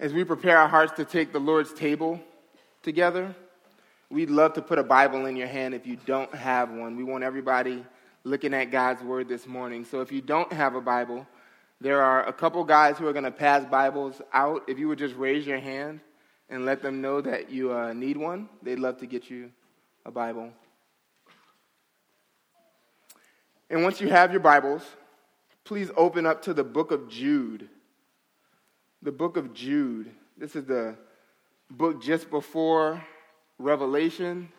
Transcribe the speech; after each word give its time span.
As 0.00 0.14
we 0.14 0.24
prepare 0.24 0.56
our 0.56 0.66
hearts 0.66 0.94
to 0.94 1.04
take 1.04 1.30
the 1.30 1.38
Lord's 1.38 1.74
table 1.74 2.18
together, 2.82 3.34
we'd 4.08 4.30
love 4.30 4.54
to 4.54 4.62
put 4.62 4.78
a 4.78 4.82
Bible 4.82 5.26
in 5.26 5.36
your 5.36 5.46
hand 5.46 5.74
if 5.74 5.86
you 5.86 5.98
don't 6.06 6.34
have 6.34 6.70
one. 6.70 6.96
We 6.96 7.04
want 7.04 7.22
everybody 7.22 7.84
looking 8.24 8.54
at 8.54 8.70
God's 8.70 9.02
Word 9.02 9.28
this 9.28 9.46
morning. 9.46 9.84
So 9.84 10.00
if 10.00 10.10
you 10.10 10.22
don't 10.22 10.50
have 10.54 10.74
a 10.74 10.80
Bible, 10.80 11.26
there 11.82 12.00
are 12.00 12.26
a 12.26 12.32
couple 12.32 12.64
guys 12.64 12.96
who 12.96 13.06
are 13.08 13.12
going 13.12 13.26
to 13.26 13.30
pass 13.30 13.62
Bibles 13.66 14.22
out. 14.32 14.62
If 14.68 14.78
you 14.78 14.88
would 14.88 14.98
just 14.98 15.16
raise 15.16 15.46
your 15.46 15.58
hand 15.58 16.00
and 16.48 16.64
let 16.64 16.80
them 16.80 17.02
know 17.02 17.20
that 17.20 17.50
you 17.50 17.70
uh, 17.70 17.92
need 17.92 18.16
one, 18.16 18.48
they'd 18.62 18.78
love 18.78 18.96
to 19.00 19.06
get 19.06 19.28
you 19.28 19.50
a 20.06 20.10
Bible. 20.10 20.50
And 23.68 23.82
once 23.82 24.00
you 24.00 24.08
have 24.08 24.30
your 24.30 24.40
Bibles, 24.40 24.82
please 25.64 25.90
open 25.94 26.24
up 26.24 26.40
to 26.44 26.54
the 26.54 26.64
book 26.64 26.90
of 26.90 27.10
Jude 27.10 27.68
the 29.02 29.12
book 29.12 29.36
of 29.36 29.54
Jude. 29.54 30.10
This 30.36 30.54
is 30.54 30.64
the 30.64 30.96
book 31.70 32.02
just 32.02 32.30
before 32.30 33.02
Revelation. 33.58 34.50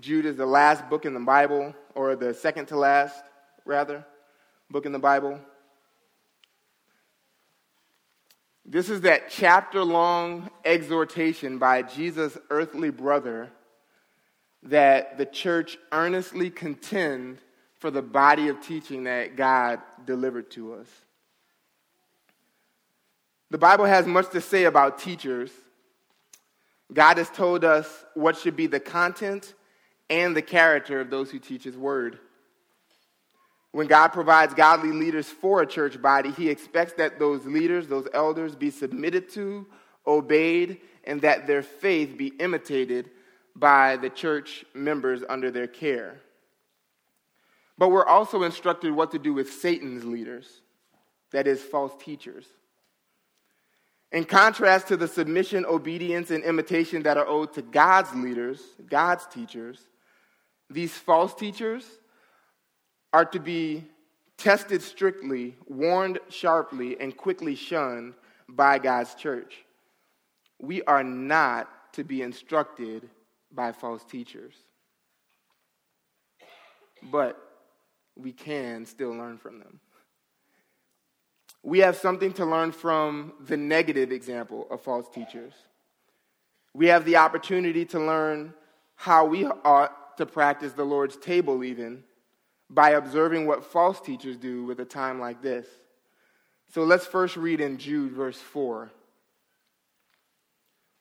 Jude 0.00 0.26
is 0.26 0.36
the 0.36 0.46
last 0.46 0.88
book 0.88 1.04
in 1.04 1.14
the 1.14 1.20
Bible, 1.20 1.74
or 1.94 2.16
the 2.16 2.34
second 2.34 2.66
to 2.66 2.76
last, 2.76 3.22
rather, 3.64 4.04
book 4.70 4.86
in 4.86 4.92
the 4.92 4.98
Bible. 4.98 5.38
This 8.64 8.88
is 8.88 9.02
that 9.02 9.28
chapter 9.28 9.84
long 9.84 10.50
exhortation 10.64 11.58
by 11.58 11.82
Jesus' 11.82 12.38
earthly 12.48 12.90
brother 12.90 13.50
that 14.62 15.18
the 15.18 15.26
church 15.26 15.76
earnestly 15.90 16.48
contend 16.48 17.38
for 17.78 17.90
the 17.90 18.02
body 18.02 18.48
of 18.48 18.60
teaching 18.60 19.04
that 19.04 19.36
God 19.36 19.80
delivered 20.06 20.50
to 20.52 20.74
us. 20.74 20.86
The 23.52 23.58
Bible 23.58 23.84
has 23.84 24.06
much 24.06 24.30
to 24.30 24.40
say 24.40 24.64
about 24.64 24.98
teachers. 24.98 25.50
God 26.90 27.18
has 27.18 27.28
told 27.28 27.66
us 27.66 27.86
what 28.14 28.38
should 28.38 28.56
be 28.56 28.66
the 28.66 28.80
content 28.80 29.52
and 30.08 30.34
the 30.34 30.40
character 30.40 31.02
of 31.02 31.10
those 31.10 31.30
who 31.30 31.38
teach 31.38 31.62
His 31.62 31.76
Word. 31.76 32.18
When 33.72 33.88
God 33.88 34.08
provides 34.08 34.54
godly 34.54 34.92
leaders 34.92 35.28
for 35.28 35.60
a 35.60 35.66
church 35.66 36.00
body, 36.00 36.30
He 36.30 36.48
expects 36.48 36.94
that 36.94 37.18
those 37.18 37.44
leaders, 37.44 37.88
those 37.88 38.08
elders, 38.14 38.54
be 38.54 38.70
submitted 38.70 39.28
to, 39.32 39.66
obeyed, 40.06 40.80
and 41.04 41.20
that 41.20 41.46
their 41.46 41.62
faith 41.62 42.16
be 42.16 42.28
imitated 42.28 43.10
by 43.54 43.98
the 43.98 44.08
church 44.08 44.64
members 44.72 45.22
under 45.28 45.50
their 45.50 45.66
care. 45.66 46.22
But 47.76 47.90
we're 47.90 48.06
also 48.06 48.44
instructed 48.44 48.92
what 48.92 49.10
to 49.10 49.18
do 49.18 49.34
with 49.34 49.52
Satan's 49.52 50.06
leaders, 50.06 50.62
that 51.32 51.46
is, 51.46 51.60
false 51.60 51.92
teachers. 52.02 52.46
In 54.12 54.24
contrast 54.24 54.88
to 54.88 54.96
the 54.96 55.08
submission, 55.08 55.64
obedience, 55.64 56.30
and 56.30 56.44
imitation 56.44 57.02
that 57.04 57.16
are 57.16 57.26
owed 57.26 57.54
to 57.54 57.62
God's 57.62 58.14
leaders, 58.14 58.60
God's 58.88 59.26
teachers, 59.26 59.80
these 60.68 60.92
false 60.92 61.34
teachers 61.34 61.84
are 63.12 63.24
to 63.24 63.40
be 63.40 63.84
tested 64.36 64.82
strictly, 64.82 65.56
warned 65.66 66.18
sharply, 66.28 67.00
and 67.00 67.16
quickly 67.16 67.54
shunned 67.54 68.14
by 68.48 68.78
God's 68.78 69.14
church. 69.14 69.64
We 70.58 70.82
are 70.82 71.02
not 71.02 71.68
to 71.94 72.04
be 72.04 72.20
instructed 72.20 73.08
by 73.50 73.72
false 73.72 74.04
teachers. 74.04 74.54
But 77.10 77.38
we 78.14 78.32
can 78.32 78.84
still 78.84 79.10
learn 79.10 79.38
from 79.38 79.58
them 79.58 79.80
we 81.62 81.78
have 81.80 81.96
something 81.96 82.32
to 82.34 82.44
learn 82.44 82.72
from 82.72 83.34
the 83.40 83.56
negative 83.56 84.10
example 84.10 84.66
of 84.70 84.80
false 84.80 85.08
teachers. 85.08 85.52
We 86.74 86.86
have 86.86 87.04
the 87.04 87.16
opportunity 87.16 87.84
to 87.86 88.00
learn 88.00 88.54
how 88.96 89.26
we 89.26 89.46
ought 89.46 90.16
to 90.16 90.26
practice 90.26 90.72
the 90.72 90.84
Lord's 90.84 91.16
table, 91.16 91.62
even 91.62 92.02
by 92.68 92.90
observing 92.90 93.46
what 93.46 93.64
false 93.64 94.00
teachers 94.00 94.36
do 94.36 94.64
with 94.64 94.80
a 94.80 94.84
time 94.84 95.20
like 95.20 95.42
this. 95.42 95.66
So 96.72 96.84
let's 96.84 97.06
first 97.06 97.36
read 97.36 97.60
in 97.60 97.78
Jude, 97.78 98.12
verse 98.12 98.38
4. 98.38 98.90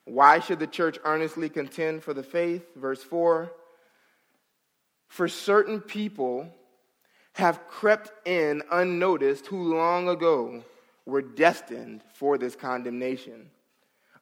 Why 0.05 0.39
should 0.39 0.59
the 0.59 0.67
church 0.67 0.97
earnestly 1.05 1.47
contend 1.47 2.03
for 2.03 2.13
the 2.13 2.23
faith? 2.23 2.63
Verse 2.75 3.01
4 3.01 3.51
For 5.07 5.27
certain 5.27 5.79
people 5.79 6.53
have 7.33 7.67
crept 7.67 8.11
in 8.27 8.61
unnoticed 8.71 9.47
who 9.47 9.75
long 9.75 10.09
ago 10.09 10.63
were 11.05 11.21
destined 11.21 12.01
for 12.13 12.37
this 12.37 12.55
condemnation. 12.55 13.49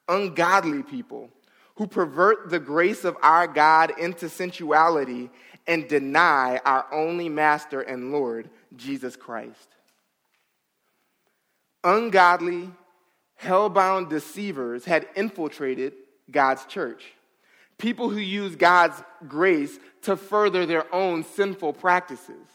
Ungodly 0.07 0.83
people 0.83 1.29
who 1.75 1.87
pervert 1.87 2.49
the 2.49 2.59
grace 2.59 3.05
of 3.05 3.17
our 3.21 3.47
God 3.47 3.97
into 3.99 4.29
sensuality 4.29 5.29
and 5.65 5.87
deny 5.87 6.59
our 6.65 6.85
only 6.91 7.29
Master 7.29 7.81
and 7.81 8.11
Lord, 8.11 8.49
Jesus 8.75 9.15
Christ. 9.15 9.75
Ungodly, 11.83 12.69
hell-bound 13.35 14.09
deceivers 14.09 14.83
had 14.83 15.07
infiltrated 15.15 15.93
God's 16.29 16.65
church. 16.65 17.05
People 17.77 18.09
who 18.09 18.19
use 18.19 18.55
God's 18.55 19.01
grace 19.27 19.79
to 20.01 20.17
further 20.17 20.65
their 20.65 20.93
own 20.93 21.23
sinful 21.23 21.73
practices. 21.73 22.45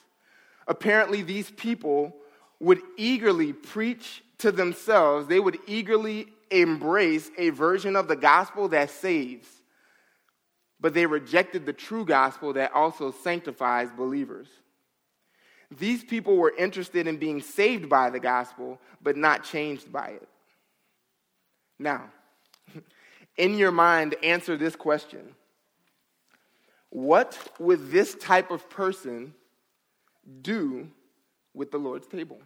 Apparently, 0.67 1.23
these 1.23 1.51
people 1.51 2.15
would 2.61 2.81
eagerly 2.97 3.53
preach 3.53 4.23
to 4.39 4.53
themselves, 4.53 5.27
they 5.27 5.41
would 5.41 5.59
eagerly 5.67 6.29
embrace 6.51 7.31
a 7.39 7.51
version 7.51 7.97
of 7.97 8.09
the 8.09 8.17
gospel 8.17 8.69
that 8.69 8.91
saves, 8.91 9.49
but 10.81 10.95
they 10.95 11.07
rejected 11.07 11.67
the 11.67 11.73
true 11.73 12.05
gospel 12.05 12.53
that 12.53 12.73
also 12.73 13.11
sanctifies 13.11 13.89
believers. 13.97 14.49
These 15.79 16.05
people 16.05 16.37
were 16.37 16.55
interested 16.57 17.07
in 17.07 17.17
being 17.17 17.41
saved 17.41 17.89
by 17.89 18.11
the 18.11 18.21
gospel, 18.21 18.81
but 19.03 19.17
not 19.17 19.45
changed 19.45 19.91
by 19.91 20.09
it. 20.09 20.29
Now, 21.79 22.11
in 23.37 23.57
your 23.57 23.73
mind, 23.73 24.15
answer 24.23 24.57
this 24.57 24.77
question 24.77 25.35
What 26.91 27.37
would 27.59 27.91
this 27.91 28.15
type 28.15 28.51
of 28.51 28.69
person 28.71 29.35
do 30.43 30.89
with 31.53 31.71
the 31.71 31.79
Lord's 31.79 32.07
table? 32.07 32.41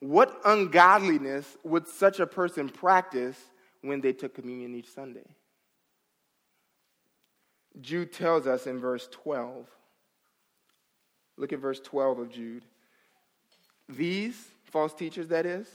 What 0.00 0.38
ungodliness 0.44 1.56
would 1.62 1.88
such 1.88 2.20
a 2.20 2.26
person 2.26 2.68
practice 2.68 3.38
when 3.80 4.00
they 4.00 4.12
took 4.12 4.34
communion 4.34 4.74
each 4.74 4.90
Sunday? 4.90 5.24
Jude 7.80 8.12
tells 8.12 8.46
us 8.46 8.66
in 8.66 8.78
verse 8.78 9.08
12. 9.10 9.66
Look 11.36 11.52
at 11.52 11.58
verse 11.58 11.80
12 11.80 12.18
of 12.18 12.30
Jude. 12.30 12.64
These 13.88 14.36
false 14.64 14.94
teachers, 14.94 15.28
that 15.28 15.46
is, 15.46 15.66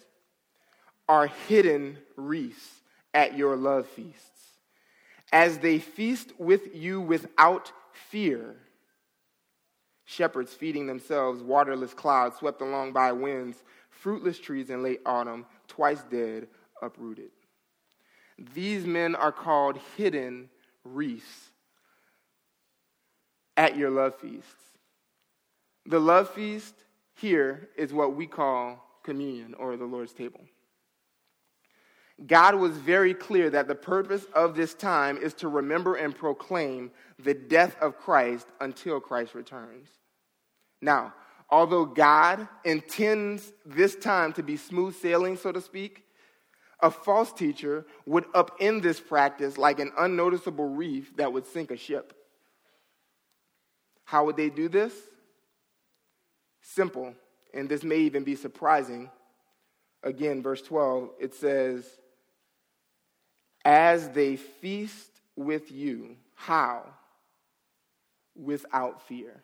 are 1.08 1.28
hidden 1.48 1.98
wreaths 2.16 2.82
at 3.14 3.36
your 3.36 3.56
love 3.56 3.88
feasts, 3.88 4.60
as 5.34 5.58
they 5.58 5.80
feast 5.80 6.32
with 6.38 6.76
you 6.76 7.02
without 7.02 7.72
fear 8.10 8.56
shepherds 10.10 10.54
feeding 10.54 10.88
themselves, 10.88 11.44
waterless 11.44 11.94
clouds 11.94 12.38
swept 12.38 12.62
along 12.62 12.92
by 12.92 13.12
winds, 13.12 13.62
fruitless 13.92 14.40
trees 14.40 14.72
in 14.72 14.82
late 14.82 15.02
autumn, 15.06 15.46
twice 15.68 16.02
dead, 16.10 16.48
uprooted. 16.82 17.30
These 18.56 18.88
men 18.88 19.14
are 19.14 19.32
called 19.32 19.78
hidden 19.98 20.50
reefs 20.84 21.52
at 23.56 23.78
your 23.78 23.92
love 23.92 24.16
feasts. 24.20 24.50
The 25.86 26.00
love 26.00 26.30
feast 26.30 26.74
here 27.14 27.70
is 27.78 27.94
what 27.94 28.16
we 28.16 28.26
call 28.26 28.84
communion 29.04 29.54
or 29.54 29.78
the 29.78 29.86
Lord's 29.86 30.14
table. 30.14 30.42
God 32.26 32.56
was 32.56 32.78
very 32.78 33.14
clear 33.14 33.52
that 33.52 33.68
the 33.68 33.76
purpose 33.76 34.26
of 34.34 34.56
this 34.56 34.74
time 34.74 35.18
is 35.18 35.36
to 35.36 35.48
remember 35.48 35.96
and 35.96 36.16
proclaim 36.16 36.90
the 37.20 37.36
death 37.36 37.78
of 37.80 37.98
Christ 37.98 38.48
until 38.60 39.00
Christ 39.00 39.36
returns. 39.36 39.90
Now, 40.82 41.14
although 41.50 41.86
God 41.86 42.48
intends 42.64 43.52
this 43.66 43.96
time 43.96 44.34
to 44.34 44.44
be 44.44 44.58
smooth 44.58 44.96
sailing, 44.96 45.38
so 45.38 45.52
to 45.52 45.62
speak, 45.62 46.06
a 46.82 46.90
false 46.90 47.34
teacher 47.34 47.86
would 48.06 48.26
upend 48.34 48.82
this 48.82 49.00
practice 49.00 49.58
like 49.58 49.80
an 49.80 49.92
unnoticeable 49.98 50.70
reef 50.70 51.16
that 51.18 51.34
would 51.34 51.46
sink 51.46 51.72
a 51.72 51.78
ship. 51.78 52.14
How 54.06 54.26
would 54.26 54.38
they 54.38 54.50
do 54.50 54.70
this? 54.70 54.94
Simple, 56.62 57.14
and 57.54 57.68
this 57.68 57.84
may 57.84 57.98
even 57.98 58.24
be 58.24 58.36
surprising. 58.36 59.10
Again, 60.04 60.42
verse 60.42 60.62
12, 60.62 61.10
it 61.20 61.34
says, 61.34 61.86
As 63.66 64.10
they 64.10 64.38
feast 64.38 65.12
with 65.36 65.72
you, 65.72 66.16
how? 66.36 66.86
Without 68.36 69.06
fear. 69.08 69.44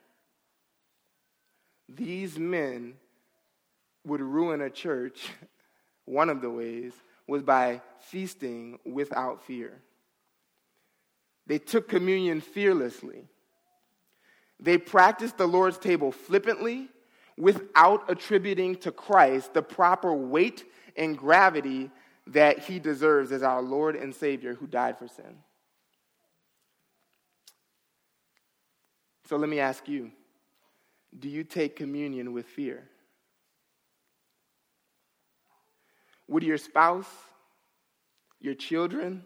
These 1.87 2.39
men 2.39 2.95
would 4.05 4.21
ruin 4.21 4.61
a 4.61 4.69
church 4.69 5.29
one 6.05 6.29
of 6.29 6.41
the 6.41 6.49
ways, 6.49 6.93
was 7.27 7.41
by 7.41 7.81
feasting 7.99 8.77
without 8.85 9.43
fear. 9.43 9.81
They 11.47 11.57
took 11.57 11.89
communion 11.89 12.41
fearlessly. 12.41 13.27
They 14.59 14.77
practiced 14.77 15.37
the 15.37 15.47
Lord's 15.47 15.77
table 15.77 16.11
flippantly 16.11 16.89
without 17.37 18.09
attributing 18.09 18.75
to 18.77 18.91
Christ 18.91 19.53
the 19.53 19.61
proper 19.61 20.13
weight 20.13 20.63
and 20.95 21.17
gravity 21.17 21.91
that 22.27 22.59
he 22.59 22.79
deserves 22.79 23.31
as 23.31 23.43
our 23.43 23.61
Lord 23.61 23.95
and 23.95 24.13
Savior 24.13 24.53
who 24.53 24.67
died 24.67 24.97
for 24.97 25.07
sin. 25.07 25.37
So 29.27 29.37
let 29.37 29.49
me 29.49 29.59
ask 29.59 29.87
you 29.87 30.11
do 31.17 31.29
you 31.29 31.43
take 31.43 31.75
communion 31.75 32.33
with 32.33 32.45
fear? 32.45 32.89
Would 36.27 36.43
your 36.43 36.57
spouse, 36.57 37.09
your 38.39 38.55
children, 38.55 39.25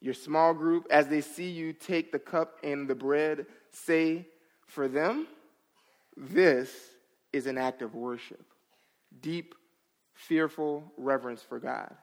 your 0.00 0.14
small 0.14 0.54
group, 0.54 0.86
as 0.90 1.08
they 1.08 1.20
see 1.20 1.50
you 1.50 1.72
take 1.72 2.12
the 2.12 2.18
cup 2.18 2.58
and 2.62 2.88
the 2.88 2.94
bread, 2.94 3.46
say 3.72 4.26
for 4.66 4.88
them, 4.88 5.26
This 6.16 6.72
is 7.32 7.46
an 7.46 7.58
act 7.58 7.82
of 7.82 7.94
worship, 7.94 8.44
deep, 9.20 9.54
fearful 10.14 10.92
reverence 10.96 11.42
for 11.42 11.58
God. 11.58 11.94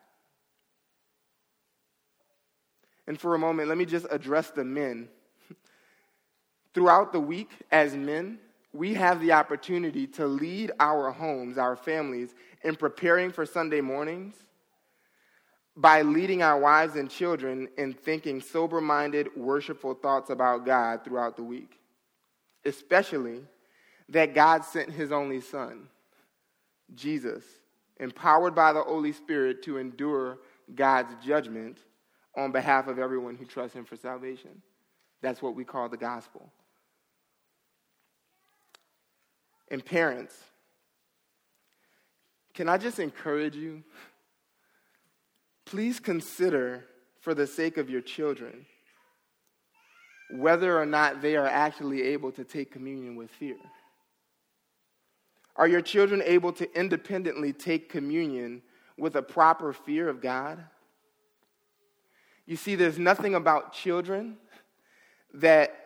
And 3.07 3.19
for 3.19 3.35
a 3.35 3.39
moment, 3.39 3.67
let 3.67 3.77
me 3.77 3.85
just 3.85 4.05
address 4.09 4.51
the 4.51 4.63
men. 4.63 5.09
Throughout 6.73 7.13
the 7.13 7.19
week, 7.19 7.51
as 7.71 7.95
men, 7.95 8.39
we 8.73 8.95
have 8.95 9.21
the 9.21 9.33
opportunity 9.33 10.07
to 10.07 10.25
lead 10.25 10.71
our 10.79 11.11
homes, 11.11 11.57
our 11.57 11.75
families, 11.75 12.33
in 12.63 12.75
preparing 12.75 13.31
for 13.31 13.45
Sunday 13.45 13.81
mornings 13.81 14.35
by 15.75 16.01
leading 16.01 16.41
our 16.41 16.59
wives 16.59 16.95
and 16.95 17.09
children 17.09 17.67
in 17.77 17.93
thinking 17.93 18.41
sober 18.41 18.81
minded, 18.81 19.35
worshipful 19.35 19.95
thoughts 19.95 20.29
about 20.29 20.65
God 20.65 21.03
throughout 21.03 21.35
the 21.35 21.43
week. 21.43 21.79
Especially 22.65 23.41
that 24.09 24.33
God 24.33 24.63
sent 24.63 24.91
his 24.91 25.11
only 25.11 25.41
Son, 25.41 25.87
Jesus, 26.95 27.43
empowered 27.99 28.55
by 28.55 28.73
the 28.73 28.81
Holy 28.83 29.11
Spirit 29.11 29.63
to 29.63 29.77
endure 29.77 30.39
God's 30.73 31.13
judgment 31.23 31.77
on 32.35 32.51
behalf 32.51 32.87
of 32.87 32.99
everyone 32.99 33.35
who 33.35 33.45
trusts 33.45 33.75
him 33.75 33.85
for 33.85 33.95
salvation. 33.95 34.61
That's 35.21 35.41
what 35.41 35.55
we 35.55 35.63
call 35.63 35.89
the 35.89 35.97
gospel. 35.97 36.51
And 39.73 39.83
parents, 39.83 40.35
can 42.53 42.69
I 42.69 42.77
just 42.77 42.99
encourage 42.99 43.55
you? 43.55 43.83
Please 45.65 45.99
consider, 45.99 46.85
for 47.21 47.33
the 47.33 47.47
sake 47.47 47.77
of 47.77 47.89
your 47.89 48.01
children, 48.01 48.67
whether 50.29 50.79
or 50.79 50.85
not 50.85 51.23
they 51.23 51.35
are 51.35 51.47
actually 51.47 52.03
able 52.03 52.31
to 52.33 52.43
take 52.43 52.71
communion 52.71 53.15
with 53.15 53.31
fear. 53.31 53.55
Are 55.55 55.67
your 55.67 55.81
children 55.81 56.21
able 56.23 56.53
to 56.53 56.71
independently 56.79 57.51
take 57.51 57.89
communion 57.89 58.61
with 58.95 59.15
a 59.15 59.23
proper 59.23 59.73
fear 59.73 60.07
of 60.07 60.21
God? 60.21 60.63
You 62.45 62.57
see, 62.57 62.75
there's 62.75 62.99
nothing 62.99 63.33
about 63.33 63.73
children 63.73 64.37
that 65.33 65.82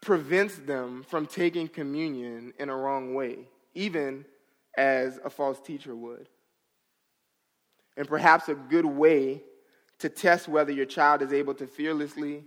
prevents 0.00 0.56
them 0.56 1.04
from 1.08 1.26
taking 1.26 1.68
communion 1.68 2.52
in 2.58 2.68
a 2.68 2.76
wrong 2.76 3.14
way, 3.14 3.38
even 3.74 4.24
as 4.76 5.18
a 5.24 5.30
false 5.30 5.60
teacher 5.60 5.94
would. 5.94 6.28
And 7.96 8.08
perhaps 8.08 8.48
a 8.48 8.54
good 8.54 8.86
way 8.86 9.42
to 9.98 10.08
test 10.08 10.48
whether 10.48 10.72
your 10.72 10.86
child 10.86 11.20
is 11.22 11.32
able 11.32 11.54
to 11.54 11.66
fearlessly 11.66 12.44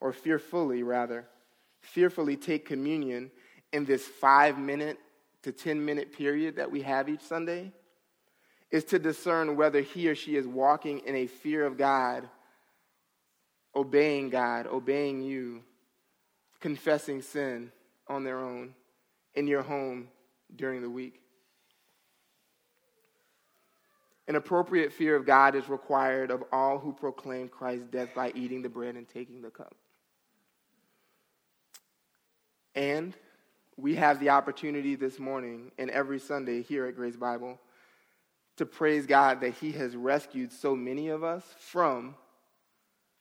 or 0.00 0.12
fearfully, 0.12 0.82
rather, 0.82 1.26
fearfully 1.80 2.36
take 2.36 2.66
communion 2.66 3.30
in 3.72 3.84
this 3.84 4.06
five 4.06 4.58
minute 4.58 4.98
to 5.42 5.50
10 5.50 5.84
minute 5.84 6.12
period 6.16 6.56
that 6.56 6.70
we 6.70 6.82
have 6.82 7.08
each 7.08 7.22
Sunday 7.22 7.72
is 8.70 8.84
to 8.84 8.98
discern 8.98 9.56
whether 9.56 9.80
he 9.80 10.08
or 10.08 10.14
she 10.14 10.36
is 10.36 10.46
walking 10.46 11.00
in 11.00 11.14
a 11.14 11.26
fear 11.26 11.64
of 11.64 11.76
God, 11.76 12.28
obeying 13.74 14.30
God, 14.30 14.66
obeying 14.66 15.22
you, 15.22 15.62
confessing 16.62 17.20
sin 17.20 17.72
on 18.08 18.24
their 18.24 18.38
own 18.38 18.74
in 19.34 19.46
your 19.46 19.62
home 19.62 20.08
during 20.56 20.80
the 20.80 20.88
week. 20.88 21.20
An 24.28 24.36
appropriate 24.36 24.92
fear 24.92 25.16
of 25.16 25.26
God 25.26 25.56
is 25.56 25.68
required 25.68 26.30
of 26.30 26.44
all 26.52 26.78
who 26.78 26.92
proclaim 26.92 27.48
Christ's 27.48 27.88
death 27.88 28.14
by 28.14 28.32
eating 28.34 28.62
the 28.62 28.68
bread 28.68 28.94
and 28.94 29.06
taking 29.08 29.42
the 29.42 29.50
cup. 29.50 29.74
And 32.74 33.14
we 33.76 33.96
have 33.96 34.20
the 34.20 34.30
opportunity 34.30 34.94
this 34.94 35.18
morning 35.18 35.72
and 35.76 35.90
every 35.90 36.20
Sunday 36.20 36.62
here 36.62 36.86
at 36.86 36.94
Grace 36.94 37.16
Bible 37.16 37.58
to 38.56 38.64
praise 38.64 39.06
God 39.06 39.40
that 39.40 39.54
He 39.54 39.72
has 39.72 39.96
rescued 39.96 40.52
so 40.52 40.76
many 40.76 41.08
of 41.08 41.24
us 41.24 41.42
from 41.58 42.14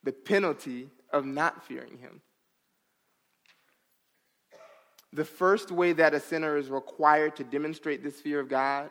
the 0.03 0.11
penalty 0.11 0.89
of 1.11 1.25
not 1.25 1.65
fearing 1.65 1.97
Him. 1.97 2.21
The 5.13 5.25
first 5.25 5.71
way 5.71 5.93
that 5.93 6.13
a 6.13 6.19
sinner 6.19 6.57
is 6.57 6.69
required 6.69 7.35
to 7.35 7.43
demonstrate 7.43 8.03
this 8.03 8.21
fear 8.21 8.39
of 8.39 8.47
God 8.47 8.89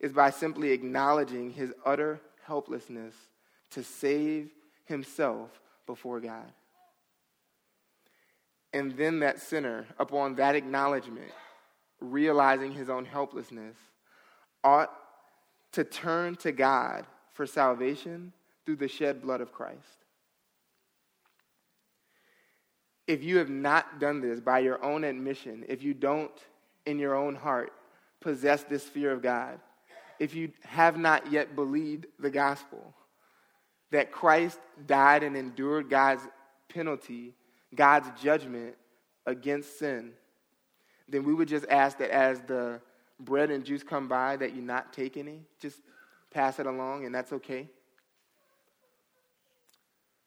is 0.00 0.12
by 0.12 0.30
simply 0.30 0.72
acknowledging 0.72 1.50
his 1.50 1.72
utter 1.86 2.20
helplessness 2.44 3.14
to 3.70 3.82
save 3.82 4.50
himself 4.84 5.60
before 5.86 6.20
God. 6.20 6.52
And 8.72 8.96
then 8.96 9.20
that 9.20 9.40
sinner, 9.40 9.86
upon 9.98 10.34
that 10.34 10.56
acknowledgement, 10.56 11.30
realizing 12.00 12.72
his 12.72 12.90
own 12.90 13.04
helplessness, 13.04 13.76
ought 14.64 14.90
to 15.72 15.84
turn 15.84 16.34
to 16.36 16.50
God 16.50 17.06
for 17.32 17.46
salvation 17.46 18.32
through 18.66 18.76
the 18.76 18.88
shed 18.88 19.22
blood 19.22 19.40
of 19.40 19.52
Christ. 19.52 20.03
If 23.06 23.22
you 23.22 23.38
have 23.38 23.50
not 23.50 24.00
done 24.00 24.20
this 24.20 24.40
by 24.40 24.60
your 24.60 24.82
own 24.84 25.04
admission, 25.04 25.64
if 25.68 25.82
you 25.82 25.94
don't 25.94 26.32
in 26.86 26.98
your 26.98 27.14
own 27.14 27.34
heart 27.34 27.72
possess 28.20 28.62
this 28.64 28.84
fear 28.84 29.12
of 29.12 29.22
God, 29.22 29.60
if 30.18 30.34
you 30.34 30.52
have 30.62 30.96
not 30.96 31.30
yet 31.30 31.54
believed 31.54 32.06
the 32.18 32.30
gospel, 32.30 32.94
that 33.90 34.10
Christ 34.10 34.58
died 34.86 35.22
and 35.22 35.36
endured 35.36 35.90
God's 35.90 36.22
penalty, 36.68 37.34
God's 37.74 38.08
judgment 38.20 38.74
against 39.26 39.78
sin, 39.78 40.12
then 41.08 41.24
we 41.24 41.34
would 41.34 41.48
just 41.48 41.66
ask 41.68 41.98
that 41.98 42.10
as 42.10 42.40
the 42.40 42.80
bread 43.20 43.50
and 43.50 43.64
juice 43.64 43.82
come 43.82 44.08
by, 44.08 44.36
that 44.36 44.54
you 44.54 44.62
not 44.62 44.92
take 44.92 45.16
any. 45.16 45.42
Just 45.60 45.80
pass 46.30 46.58
it 46.58 46.66
along, 46.66 47.04
and 47.04 47.14
that's 47.14 47.32
okay. 47.32 47.68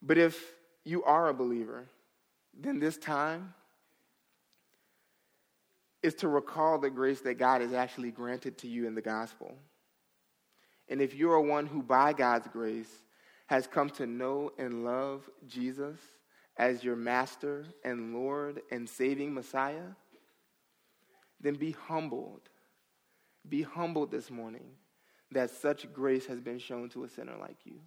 But 0.01 0.17
if 0.17 0.39
you 0.83 1.03
are 1.03 1.29
a 1.29 1.33
believer, 1.33 1.85
then 2.59 2.79
this 2.79 2.97
time 2.97 3.53
is 6.01 6.15
to 6.15 6.27
recall 6.27 6.79
the 6.79 6.89
grace 6.89 7.21
that 7.21 7.35
God 7.35 7.61
has 7.61 7.73
actually 7.73 8.11
granted 8.11 8.57
to 8.59 8.67
you 8.67 8.87
in 8.87 8.95
the 8.95 9.01
gospel. 9.01 9.55
And 10.89 11.01
if 11.01 11.13
you 11.13 11.31
are 11.31 11.41
one 11.41 11.67
who, 11.67 11.83
by 11.83 12.13
God's 12.13 12.47
grace, 12.47 12.91
has 13.47 13.67
come 13.67 13.89
to 13.91 14.05
know 14.05 14.51
and 14.57 14.83
love 14.83 15.29
Jesus 15.47 15.99
as 16.57 16.83
your 16.83 16.95
master 16.95 17.65
and 17.83 18.13
Lord 18.13 18.61
and 18.71 18.89
saving 18.89 19.33
Messiah, 19.33 19.89
then 21.39 21.55
be 21.55 21.71
humbled. 21.71 22.49
Be 23.47 23.61
humbled 23.61 24.11
this 24.11 24.31
morning 24.31 24.71
that 25.31 25.51
such 25.51 25.91
grace 25.93 26.25
has 26.25 26.39
been 26.39 26.59
shown 26.59 26.89
to 26.89 27.03
a 27.03 27.09
sinner 27.09 27.35
like 27.39 27.57
you, 27.65 27.79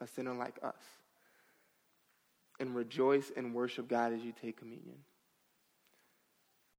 a 0.00 0.06
sinner 0.06 0.34
like 0.34 0.58
us 0.62 0.97
and 2.60 2.74
rejoice 2.74 3.30
and 3.36 3.54
worship 3.54 3.88
God 3.88 4.12
as 4.12 4.22
you 4.22 4.32
take 4.32 4.58
communion. 4.58 4.98